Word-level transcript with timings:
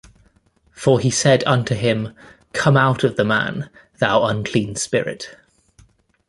For 0.71 0.99
he 0.99 1.11
said 1.11 1.43
unto 1.45 1.75
him, 1.75 2.15
Come 2.53 2.75
out 2.75 3.03
of 3.03 3.17
the 3.17 3.23
man, 3.23 3.69
thou 3.99 4.23
unclean 4.25 4.75
spirit. 4.75 5.35